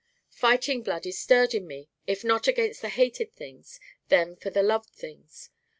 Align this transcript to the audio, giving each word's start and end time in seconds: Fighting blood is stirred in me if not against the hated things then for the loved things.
Fighting 0.33 0.81
blood 0.81 1.05
is 1.05 1.19
stirred 1.21 1.53
in 1.53 1.67
me 1.67 1.87
if 2.07 2.23
not 2.23 2.47
against 2.47 2.81
the 2.81 2.89
hated 2.89 3.31
things 3.35 3.79
then 4.07 4.35
for 4.35 4.49
the 4.49 4.63
loved 4.63 4.89
things. 4.89 5.51